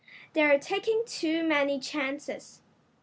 "They're 0.33 0.57
taking 0.57 1.03
too 1.05 1.43
many 1.43 1.79
chances. 1.79 2.61